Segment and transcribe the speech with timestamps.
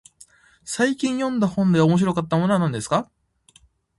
[0.65, 3.11] 最近読んだ本で面白かったものは何ですか。